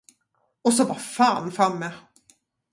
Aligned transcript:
Och 0.61 0.73
så 0.73 0.85
var 0.85 0.95
fan 0.95 1.51
framme. 1.51 1.91